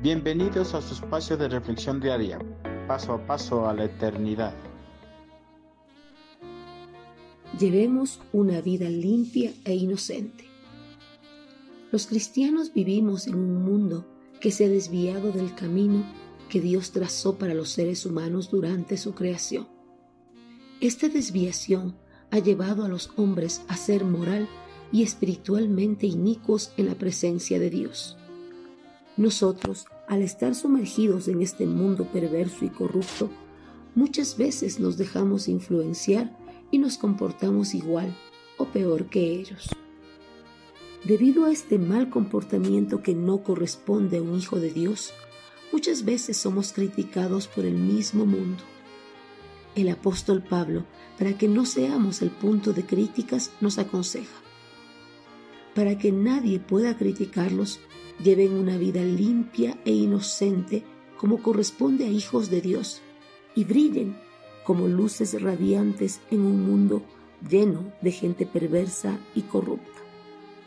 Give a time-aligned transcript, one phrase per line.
[0.00, 2.38] Bienvenidos a su espacio de reflexión diaria,
[2.86, 4.54] paso a paso a la eternidad.
[7.58, 10.44] Llevemos una vida limpia e inocente.
[11.90, 14.06] Los cristianos vivimos en un mundo
[14.40, 16.04] que se ha desviado del camino
[16.48, 19.66] que Dios trazó para los seres humanos durante su creación.
[20.80, 21.96] Esta desviación
[22.30, 24.48] ha llevado a los hombres a ser moral
[24.92, 28.16] y espiritualmente inicuos en la presencia de Dios.
[29.18, 33.28] Nosotros, al estar sumergidos en este mundo perverso y corrupto,
[33.96, 36.38] muchas veces nos dejamos influenciar
[36.70, 38.16] y nos comportamos igual
[38.58, 39.70] o peor que ellos.
[41.04, 45.12] Debido a este mal comportamiento que no corresponde a un hijo de Dios,
[45.72, 48.62] muchas veces somos criticados por el mismo mundo.
[49.74, 50.84] El apóstol Pablo,
[51.18, 54.36] para que no seamos el punto de críticas, nos aconseja.
[55.74, 57.80] Para que nadie pueda criticarlos,
[58.22, 60.82] lleven una vida limpia e inocente
[61.16, 63.00] como corresponde a hijos de Dios
[63.54, 64.16] y brillen
[64.64, 67.02] como luces radiantes en un mundo
[67.48, 70.00] lleno de gente perversa y corrupta.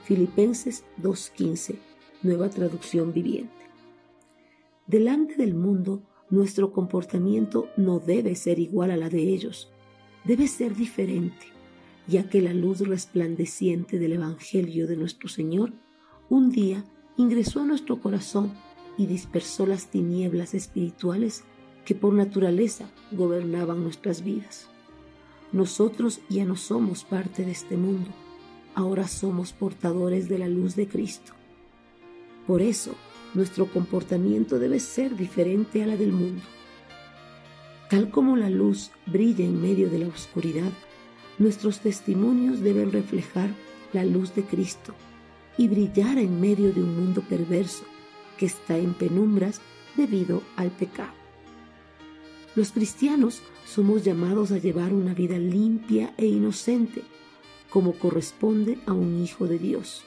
[0.03, 1.75] Filipenses 2.15,
[2.23, 3.53] nueva traducción viviente.
[4.87, 9.71] Delante del mundo, nuestro comportamiento no debe ser igual a la de ellos,
[10.23, 11.47] debe ser diferente,
[12.07, 15.73] ya que la luz resplandeciente del Evangelio de nuestro Señor
[16.29, 16.85] un día
[17.17, 18.51] ingresó a nuestro corazón
[18.97, 21.43] y dispersó las tinieblas espirituales
[21.85, 24.67] que por naturaleza gobernaban nuestras vidas.
[25.51, 28.09] Nosotros ya no somos parte de este mundo,
[28.75, 31.33] ahora somos portadores de la luz de Cristo.
[32.47, 32.95] Por eso,
[33.33, 36.41] nuestro comportamiento debe ser diferente a la del mundo.
[37.89, 40.71] Tal como la luz brilla en medio de la oscuridad,
[41.37, 43.49] nuestros testimonios deben reflejar
[43.93, 44.93] la luz de Cristo
[45.57, 47.83] y brillar en medio de un mundo perverso
[48.37, 49.61] que está en penumbras
[49.95, 51.13] debido al pecado.
[52.55, 57.03] Los cristianos somos llamados a llevar una vida limpia e inocente,
[57.69, 60.03] como corresponde a un hijo de Dios.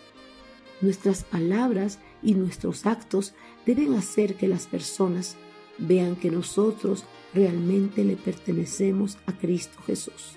[0.81, 3.33] Nuestras palabras y nuestros actos
[3.65, 5.37] deben hacer que las personas
[5.79, 10.35] vean que nosotros realmente le pertenecemos a Cristo Jesús.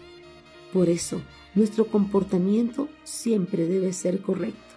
[0.72, 1.22] Por eso,
[1.56, 4.77] nuestro comportamiento siempre debe ser correcto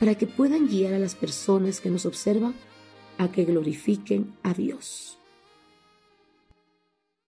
[0.00, 2.54] para que puedan guiar a las personas que nos observan
[3.18, 5.19] a que glorifiquen a Dios.